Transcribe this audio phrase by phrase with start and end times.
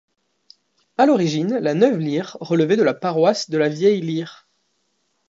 [0.97, 4.47] À l'origine, La Neuve-Lyre relevait de la paroisse de la Vieille-Lyre.